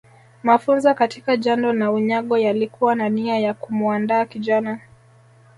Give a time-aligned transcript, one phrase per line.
[0.43, 4.79] Mafunzo katika jando na unyago yalikuwa na nia ya kumuandaa kijana